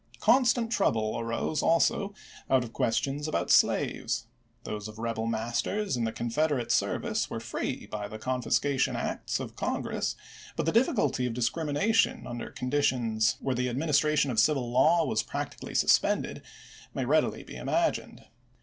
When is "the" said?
6.05-6.11, 8.07-8.17, 10.65-10.71, 13.53-13.69